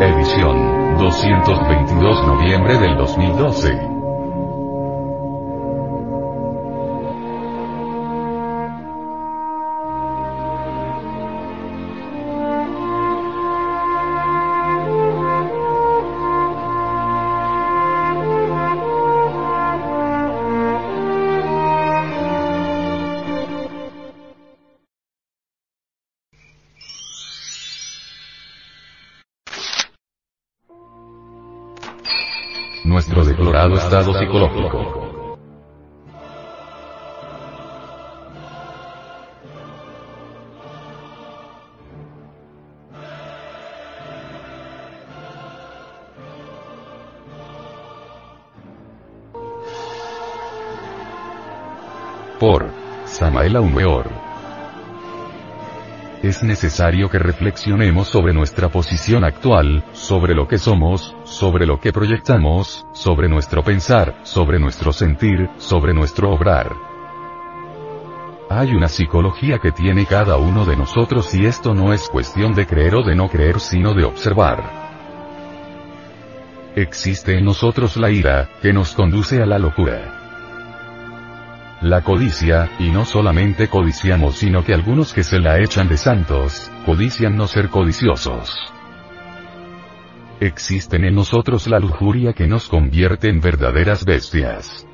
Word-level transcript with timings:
Edición 0.00 0.96
222 0.96 2.26
noviembre 2.26 2.78
del 2.78 2.96
2012. 2.96 3.91
Nuestro 32.84 33.24
deplorado 33.24 33.74
estado 33.74 34.12
psicológico. 34.14 34.98
Por 52.38 52.70
Samael 53.06 53.56
es 56.22 56.44
necesario 56.44 57.10
que 57.10 57.18
reflexionemos 57.18 58.06
sobre 58.06 58.32
nuestra 58.32 58.68
posición 58.68 59.24
actual, 59.24 59.84
sobre 59.92 60.34
lo 60.34 60.46
que 60.46 60.56
somos, 60.56 61.16
sobre 61.24 61.66
lo 61.66 61.80
que 61.80 61.92
proyectamos, 61.92 62.86
sobre 62.92 63.28
nuestro 63.28 63.64
pensar, 63.64 64.20
sobre 64.22 64.60
nuestro 64.60 64.92
sentir, 64.92 65.50
sobre 65.58 65.92
nuestro 65.92 66.30
obrar. 66.30 66.72
Hay 68.48 68.72
una 68.72 68.88
psicología 68.88 69.58
que 69.58 69.72
tiene 69.72 70.06
cada 70.06 70.36
uno 70.36 70.64
de 70.64 70.76
nosotros 70.76 71.34
y 71.34 71.46
esto 71.46 71.74
no 71.74 71.92
es 71.92 72.08
cuestión 72.08 72.54
de 72.54 72.66
creer 72.66 72.94
o 72.94 73.02
de 73.02 73.16
no 73.16 73.28
creer 73.28 73.58
sino 73.58 73.92
de 73.92 74.04
observar. 74.04 74.80
Existe 76.76 77.36
en 77.36 77.44
nosotros 77.44 77.96
la 77.96 78.10
ira, 78.10 78.48
que 78.62 78.72
nos 78.72 78.94
conduce 78.94 79.42
a 79.42 79.46
la 79.46 79.58
locura 79.58 80.21
la 81.82 82.02
codicia, 82.02 82.70
y 82.78 82.90
no 82.90 83.04
solamente 83.04 83.68
codiciamos 83.68 84.36
sino 84.36 84.64
que 84.64 84.72
algunos 84.72 85.12
que 85.12 85.24
se 85.24 85.40
la 85.40 85.58
echan 85.60 85.88
de 85.88 85.96
santos, 85.96 86.70
codician 86.86 87.36
no 87.36 87.46
ser 87.48 87.68
codiciosos. 87.68 88.72
Existen 90.40 91.04
en 91.04 91.14
nosotros 91.14 91.66
la 91.66 91.78
lujuria 91.78 92.32
que 92.32 92.46
nos 92.46 92.68
convierte 92.68 93.28
en 93.28 93.40
verdaderas 93.40 94.04
bestias. 94.04 94.86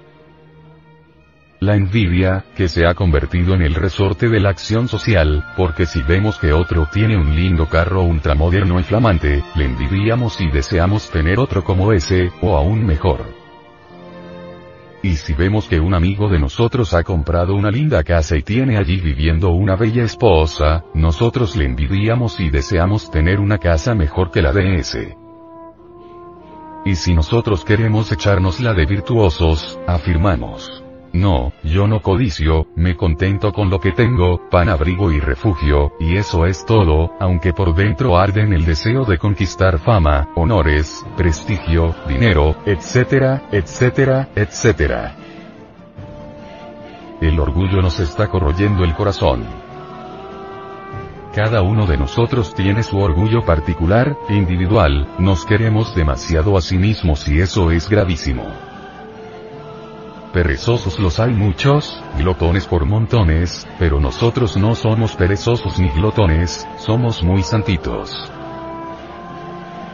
La 1.60 1.74
envidia, 1.74 2.44
que 2.56 2.68
se 2.68 2.86
ha 2.86 2.94
convertido 2.94 3.54
en 3.54 3.62
el 3.62 3.74
resorte 3.74 4.28
de 4.28 4.40
la 4.40 4.50
acción 4.50 4.88
social, 4.88 5.44
porque 5.56 5.86
si 5.86 6.02
vemos 6.02 6.38
que 6.38 6.52
otro 6.52 6.86
tiene 6.92 7.16
un 7.16 7.34
lindo 7.34 7.66
carro 7.66 8.02
ultramoderno 8.02 8.78
y 8.78 8.84
flamante, 8.84 9.42
le 9.56 9.64
envidiamos 9.64 10.40
y 10.40 10.48
deseamos 10.50 11.10
tener 11.10 11.38
otro 11.38 11.64
como 11.64 11.92
ese, 11.92 12.30
o 12.40 12.56
aún 12.56 12.86
mejor. 12.86 13.47
Y 15.02 15.14
si 15.16 15.32
vemos 15.32 15.68
que 15.68 15.78
un 15.78 15.94
amigo 15.94 16.28
de 16.28 16.40
nosotros 16.40 16.92
ha 16.92 17.04
comprado 17.04 17.54
una 17.54 17.70
linda 17.70 18.02
casa 18.02 18.36
y 18.36 18.42
tiene 18.42 18.78
allí 18.78 19.00
viviendo 19.00 19.50
una 19.50 19.76
bella 19.76 20.02
esposa, 20.02 20.84
nosotros 20.92 21.54
le 21.54 21.66
envidiamos 21.66 22.40
y 22.40 22.50
deseamos 22.50 23.10
tener 23.10 23.38
una 23.38 23.58
casa 23.58 23.94
mejor 23.94 24.32
que 24.32 24.42
la 24.42 24.52
de 24.52 24.76
ese. 24.76 25.16
Y 26.84 26.96
si 26.96 27.14
nosotros 27.14 27.64
queremos 27.64 28.10
echarnos 28.10 28.60
la 28.60 28.74
de 28.74 28.86
virtuosos, 28.86 29.78
afirmamos. 29.86 30.82
No, 31.18 31.52
yo 31.64 31.88
no 31.88 32.00
codicio, 32.00 32.68
me 32.76 32.94
contento 32.94 33.52
con 33.52 33.70
lo 33.70 33.80
que 33.80 33.90
tengo, 33.90 34.48
pan 34.48 34.68
abrigo 34.68 35.10
y 35.10 35.18
refugio, 35.18 35.94
y 35.98 36.16
eso 36.16 36.46
es 36.46 36.64
todo, 36.64 37.10
aunque 37.18 37.52
por 37.52 37.74
dentro 37.74 38.16
arde 38.16 38.42
en 38.42 38.52
el 38.52 38.64
deseo 38.64 39.04
de 39.04 39.18
conquistar 39.18 39.80
fama, 39.80 40.28
honores, 40.36 41.04
prestigio, 41.16 41.92
dinero, 42.06 42.58
etcétera, 42.64 43.48
etcétera, 43.50 44.28
etcétera. 44.36 45.16
El 47.20 47.40
orgullo 47.40 47.82
nos 47.82 47.98
está 47.98 48.28
corroyendo 48.28 48.84
el 48.84 48.94
corazón. 48.94 49.44
Cada 51.34 51.62
uno 51.62 51.86
de 51.86 51.96
nosotros 51.96 52.54
tiene 52.54 52.84
su 52.84 52.96
orgullo 52.96 53.44
particular, 53.44 54.16
individual, 54.28 55.08
nos 55.18 55.44
queremos 55.44 55.96
demasiado 55.96 56.56
a 56.56 56.60
sí 56.60 56.78
mismos 56.78 57.26
y 57.26 57.40
eso 57.40 57.72
es 57.72 57.88
gravísimo. 57.88 58.67
Perezosos 60.32 60.98
los 60.98 61.20
hay 61.20 61.32
muchos, 61.32 61.98
glotones 62.18 62.66
por 62.66 62.84
montones, 62.84 63.66
pero 63.78 63.98
nosotros 63.98 64.58
no 64.58 64.74
somos 64.74 65.16
perezosos 65.16 65.78
ni 65.78 65.88
glotones, 65.88 66.68
somos 66.76 67.22
muy 67.22 67.42
santitos. 67.42 68.30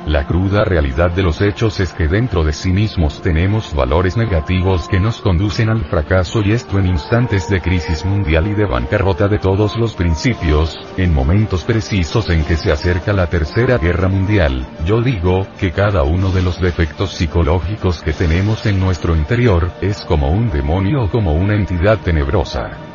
La 0.06 0.26
cruda 0.26 0.64
realidad 0.64 1.12
de 1.12 1.22
los 1.22 1.40
hechos 1.40 1.80
es 1.80 1.94
que 1.94 2.08
dentro 2.08 2.44
de 2.44 2.52
sí 2.52 2.70
mismos 2.70 3.22
tenemos 3.22 3.74
valores 3.74 4.18
negativos 4.18 4.86
que 4.86 5.00
nos 5.00 5.22
conducen 5.22 5.70
al 5.70 5.86
fracaso 5.86 6.42
y 6.44 6.52
esto 6.52 6.78
en 6.78 6.88
instantes 6.88 7.48
de 7.48 7.62
crisis 7.62 8.04
mundial 8.04 8.46
y 8.46 8.52
de 8.52 8.66
bancarrota 8.66 9.28
de 9.28 9.38
todos 9.38 9.78
los 9.78 9.94
principios, 9.94 10.78
en 10.98 11.14
momentos 11.14 11.64
precisos 11.64 12.28
en 12.28 12.44
que 12.44 12.56
se 12.56 12.70
acerca 12.70 13.14
la 13.14 13.28
tercera 13.28 13.78
guerra 13.78 14.08
mundial, 14.08 14.66
yo 14.84 15.00
digo, 15.00 15.46
que 15.58 15.72
cada 15.72 16.02
uno 16.02 16.30
de 16.32 16.42
los 16.42 16.60
defectos 16.60 17.12
psicológicos 17.12 18.02
que 18.02 18.12
tenemos 18.12 18.66
en 18.66 18.78
nuestro 18.78 19.16
interior, 19.16 19.70
es 19.80 20.04
como 20.04 20.30
un 20.30 20.50
demonio 20.50 21.04
o 21.04 21.10
como 21.10 21.32
una 21.32 21.54
entidad 21.54 21.98
tenebrosa. 22.00 22.93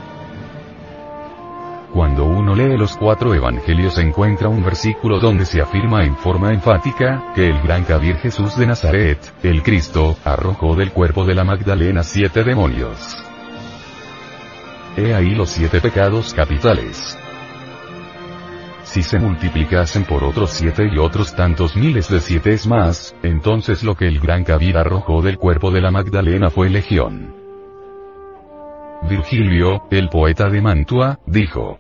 Cuando 1.94 2.26
uno 2.26 2.54
lee 2.54 2.78
los 2.78 2.96
cuatro 2.96 3.34
evangelios 3.34 3.98
encuentra 3.98 4.48
un 4.48 4.64
versículo 4.64 5.20
donde 5.20 5.46
se 5.46 5.60
afirma 5.60 6.06
en 6.06 6.16
forma 6.16 6.54
enfática, 6.54 7.34
que 7.34 7.48
el 7.48 7.62
gran 7.62 7.84
Cabir 7.84 8.18
Jesús 8.18 8.56
de 8.58 8.68
Nazaret, 8.68 9.34
el 9.42 9.64
Cristo, 9.64 10.16
arrojó 10.24 10.76
del 10.76 10.92
cuerpo 10.92 11.26
de 11.26 11.34
la 11.34 11.44
Magdalena 11.44 12.04
siete 12.04 12.44
demonios. 12.44 13.18
He 14.98 15.16
ahí 15.16 15.34
los 15.34 15.50
siete 15.50 15.82
pecados 15.82 16.34
capitales. 16.34 17.18
Si 18.84 19.02
se 19.02 19.20
multiplicasen 19.20 20.04
por 20.04 20.24
otros 20.24 20.52
siete 20.52 20.88
y 20.92 20.98
otros 21.00 21.36
tantos 21.36 21.76
miles 21.76 22.08
de 22.10 22.20
siete 22.20 22.54
es 22.54 22.68
más, 22.68 23.16
entonces 23.24 23.84
lo 23.84 23.96
que 23.96 24.08
el 24.08 24.20
gran 24.20 24.44
Kabir 24.44 24.78
arrojó 24.78 25.22
del 25.22 25.38
cuerpo 25.38 25.72
de 25.72 25.82
la 25.82 25.90
Magdalena 25.90 26.50
fue 26.50 26.70
legión. 26.70 27.36
Virgilio, 29.08 29.84
el 29.90 30.10
poeta 30.10 30.50
de 30.50 30.62
Mantua, 30.62 31.20
dijo. 31.26 31.79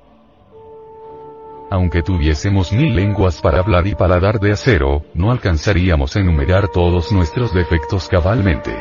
Aunque 1.71 2.01
tuviésemos 2.01 2.71
mil 2.71 2.95
lenguas 2.95 3.41
para 3.41 3.59
hablar 3.59 3.85
y 3.85 3.93
paladar 3.93 4.39
de 4.39 4.51
acero, 4.51 5.03
no 5.13 5.31
alcanzaríamos 5.31 6.15
a 6.15 6.19
enumerar 6.19 6.69
todos 6.69 7.11
nuestros 7.11 7.53
defectos 7.53 8.07
cabalmente. 8.07 8.75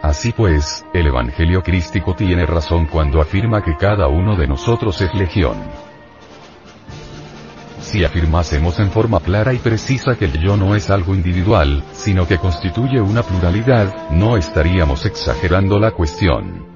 Así 0.00 0.32
pues, 0.32 0.84
el 0.94 1.06
Evangelio 1.06 1.62
crístico 1.62 2.14
tiene 2.14 2.46
razón 2.46 2.86
cuando 2.86 3.20
afirma 3.20 3.62
que 3.62 3.76
cada 3.76 4.08
uno 4.08 4.36
de 4.36 4.48
nosotros 4.48 5.00
es 5.02 5.14
legión. 5.14 5.56
Si 7.80 8.04
afirmásemos 8.04 8.80
en 8.80 8.90
forma 8.90 9.20
clara 9.20 9.52
y 9.52 9.58
precisa 9.58 10.16
que 10.16 10.24
el 10.24 10.40
yo 10.40 10.56
no 10.56 10.74
es 10.74 10.88
algo 10.88 11.14
individual, 11.14 11.84
sino 11.92 12.26
que 12.26 12.38
constituye 12.38 13.00
una 13.02 13.22
pluralidad, 13.22 14.10
no 14.10 14.38
estaríamos 14.38 15.04
exagerando 15.04 15.78
la 15.78 15.90
cuestión. 15.90 16.71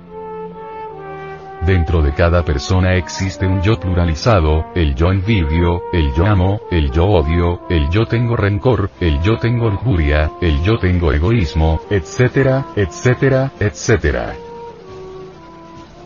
Dentro 1.67 2.01
de 2.01 2.15
cada 2.15 2.45
persona 2.45 2.95
existe 2.95 3.45
un 3.45 3.61
yo 3.61 3.81
pluralizado, 3.81 4.67
el 4.77 4.95
yo 4.95 5.11
envidio, 5.11 5.83
el 5.93 6.15
yo 6.15 6.25
amo, 6.25 6.61
el 6.71 6.93
yo 6.93 7.07
odio, 7.07 7.63
el 7.69 7.91
yo 7.91 8.07
tengo 8.07 8.37
rencor, 8.37 8.89
el 9.01 9.21
yo 9.21 9.37
tengo 9.39 9.69
lujuria, 9.69 10.31
el 10.41 10.63
yo 10.63 10.79
tengo 10.79 11.13
egoísmo, 11.13 11.81
etcétera, 11.91 12.67
etcétera, 12.77 13.51
etcétera. 13.59 14.37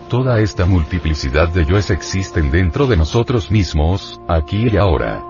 Toda 0.09 0.41
esta 0.41 0.65
multiplicidad 0.65 1.51
de 1.51 1.67
yoes 1.67 1.91
existen 1.91 2.51
dentro 2.51 2.87
de 2.87 2.97
nosotros 2.97 3.51
mismos, 3.51 4.19
aquí 4.29 4.67
y 4.67 4.79
ahora. 4.79 5.30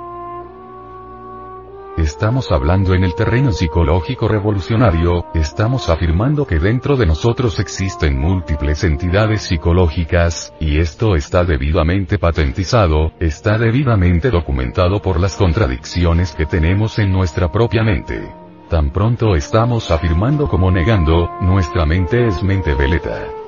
Estamos 1.98 2.50
hablando 2.52 2.94
en 2.94 3.04
el 3.04 3.14
terreno 3.14 3.52
psicológico 3.52 4.28
revolucionario, 4.28 5.26
estamos 5.34 5.88
afirmando 5.88 6.46
que 6.46 6.58
dentro 6.58 6.96
de 6.96 7.04
nosotros 7.04 7.58
existen 7.58 8.18
múltiples 8.18 8.84
entidades 8.84 9.42
psicológicas, 9.42 10.54
y 10.60 10.78
esto 10.78 11.16
está 11.16 11.44
debidamente 11.44 12.18
patentizado, 12.18 13.12
está 13.18 13.58
debidamente 13.58 14.30
documentado 14.30 15.02
por 15.02 15.20
las 15.20 15.36
contradicciones 15.36 16.34
que 16.34 16.46
tenemos 16.46 16.98
en 16.98 17.12
nuestra 17.12 17.50
propia 17.50 17.82
mente. 17.82 18.32
Tan 18.70 18.90
pronto 18.90 19.34
estamos 19.34 19.90
afirmando 19.90 20.48
como 20.48 20.70
negando, 20.70 21.28
nuestra 21.40 21.84
mente 21.86 22.28
es 22.28 22.42
mente 22.42 22.72
veleta. 22.74 23.39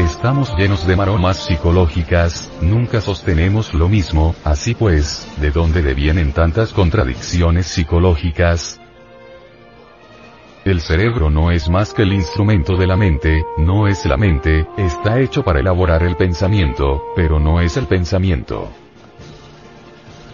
Estamos 0.00 0.56
llenos 0.56 0.86
de 0.86 0.96
maromas 0.96 1.44
psicológicas, 1.44 2.50
nunca 2.62 3.02
sostenemos 3.02 3.74
lo 3.74 3.86
mismo, 3.86 4.34
así 4.44 4.74
pues, 4.74 5.30
¿de 5.42 5.50
dónde 5.50 5.82
devienen 5.82 6.32
tantas 6.32 6.72
contradicciones 6.72 7.66
psicológicas? 7.66 8.80
El 10.64 10.80
cerebro 10.80 11.28
no 11.28 11.50
es 11.50 11.68
más 11.68 11.92
que 11.92 12.02
el 12.02 12.14
instrumento 12.14 12.78
de 12.78 12.86
la 12.86 12.96
mente, 12.96 13.44
no 13.58 13.86
es 13.86 14.06
la 14.06 14.16
mente, 14.16 14.66
está 14.78 15.20
hecho 15.20 15.42
para 15.42 15.60
elaborar 15.60 16.02
el 16.02 16.16
pensamiento, 16.16 17.02
pero 17.14 17.38
no 17.38 17.60
es 17.60 17.76
el 17.76 17.86
pensamiento. 17.86 18.70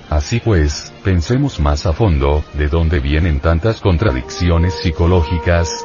Así 0.09 0.39
pues, 0.39 0.95
pensemos 1.03 1.59
más 1.59 1.87
a 1.87 1.93
fondo, 1.93 2.45
¿de 2.55 2.69
dónde 2.69 3.01
vienen 3.01 3.41
tantas 3.41 3.81
contradicciones 3.81 4.75
psicológicas? 4.75 5.85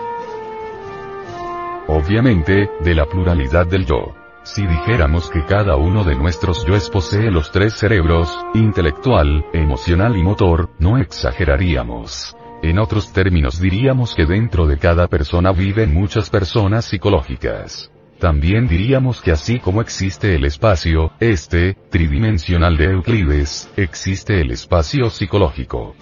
Obviamente, 1.94 2.70
de 2.80 2.96
la 2.96 3.06
pluralidad 3.06 3.68
del 3.68 3.86
yo. 3.86 4.16
Si 4.44 4.66
dijéramos 4.66 5.30
que 5.30 5.44
cada 5.44 5.76
uno 5.76 6.06
de 6.06 6.16
nuestros 6.16 6.66
yoes 6.66 6.90
posee 6.90 7.30
los 7.30 7.52
tres 7.52 7.74
cerebros, 7.74 8.30
intelectual, 8.54 9.46
emocional 9.52 10.16
y 10.16 10.24
motor, 10.24 10.70
no 10.80 10.98
exageraríamos. 10.98 12.34
En 12.64 12.80
otros 12.80 13.12
términos 13.12 13.60
diríamos 13.60 14.16
que 14.16 14.26
dentro 14.26 14.68
de 14.68 14.78
cada 14.78 15.08
persona 15.08 15.52
viven 15.52 15.94
muchas 15.94 16.30
personas 16.30 16.86
psicológicas. 16.86 17.92
También 18.20 18.70
diríamos 18.70 19.22
que 19.22 19.32
así 19.32 19.60
como 19.60 19.82
existe 19.82 20.34
el 20.34 20.46
espacio, 20.46 21.12
este, 21.20 21.76
tridimensional 21.90 22.78
de 22.78 22.86
Euclides, 22.86 23.70
existe 23.76 24.40
el 24.40 24.52
espacio 24.52 25.10
psicológico. 25.10 25.96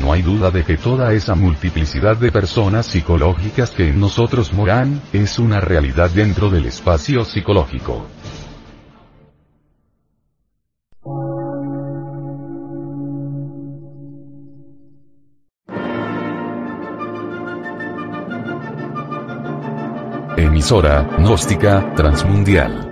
No 0.00 0.12
hay 0.12 0.22
duda 0.22 0.50
de 0.50 0.64
que 0.64 0.76
toda 0.76 1.12
esa 1.12 1.34
multiplicidad 1.34 2.16
de 2.16 2.32
personas 2.32 2.86
psicológicas 2.86 3.70
que 3.70 3.88
en 3.88 4.00
nosotros 4.00 4.52
moran, 4.52 5.00
es 5.12 5.38
una 5.38 5.60
realidad 5.60 6.10
dentro 6.10 6.50
del 6.50 6.66
espacio 6.66 7.24
psicológico. 7.24 8.06
Emisora, 20.36 21.08
gnóstica, 21.18 21.92
transmundial. 21.94 22.91